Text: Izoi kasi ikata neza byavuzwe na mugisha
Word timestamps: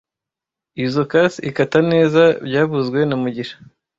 Izoi 0.83 1.07
kasi 1.11 1.37
ikata 1.49 1.79
neza 1.91 2.21
byavuzwe 2.45 2.99
na 3.05 3.15
mugisha 3.21 3.57